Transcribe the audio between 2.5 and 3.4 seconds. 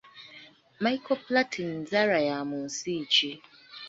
nsi ki?